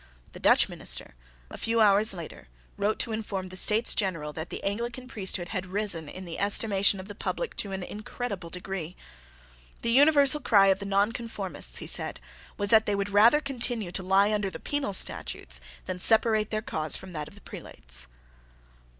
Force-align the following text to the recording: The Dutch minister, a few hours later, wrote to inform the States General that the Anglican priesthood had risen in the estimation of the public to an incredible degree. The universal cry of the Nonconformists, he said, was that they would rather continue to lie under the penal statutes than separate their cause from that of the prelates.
The 0.31 0.39
Dutch 0.39 0.67
minister, 0.67 1.13
a 1.51 1.59
few 1.59 1.79
hours 1.79 2.11
later, 2.11 2.47
wrote 2.75 2.97
to 3.01 3.11
inform 3.11 3.49
the 3.49 3.55
States 3.55 3.93
General 3.93 4.33
that 4.33 4.49
the 4.49 4.63
Anglican 4.63 5.07
priesthood 5.07 5.49
had 5.49 5.67
risen 5.67 6.09
in 6.09 6.25
the 6.25 6.39
estimation 6.39 6.99
of 6.99 7.07
the 7.07 7.13
public 7.13 7.55
to 7.57 7.71
an 7.71 7.83
incredible 7.83 8.49
degree. 8.49 8.95
The 9.83 9.91
universal 9.91 10.39
cry 10.39 10.69
of 10.69 10.79
the 10.79 10.87
Nonconformists, 10.87 11.77
he 11.77 11.85
said, 11.85 12.19
was 12.57 12.71
that 12.71 12.87
they 12.87 12.95
would 12.95 13.09
rather 13.11 13.41
continue 13.41 13.91
to 13.91 14.01
lie 14.01 14.33
under 14.33 14.49
the 14.49 14.59
penal 14.59 14.93
statutes 14.93 15.61
than 15.85 15.99
separate 15.99 16.49
their 16.49 16.63
cause 16.63 16.97
from 16.97 17.13
that 17.13 17.27
of 17.27 17.35
the 17.35 17.41
prelates. 17.41 18.07